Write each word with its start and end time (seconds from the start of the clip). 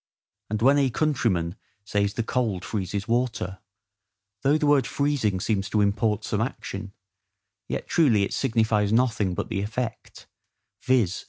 And 0.49 0.63
when 0.63 0.79
a 0.79 0.89
countryman 0.89 1.55
says 1.85 2.15
the 2.15 2.23
cold 2.23 2.65
freezes 2.65 3.07
water, 3.07 3.59
though 4.41 4.57
the 4.57 4.65
word 4.65 4.87
freezing 4.87 5.39
seems 5.39 5.69
to 5.69 5.81
import 5.81 6.23
some 6.23 6.41
action, 6.41 6.93
yet 7.67 7.87
truly 7.87 8.23
it 8.23 8.33
signifies 8.33 8.91
nothing 8.91 9.35
but 9.35 9.49
the 9.49 9.61
effect, 9.61 10.25
viz. 10.81 11.19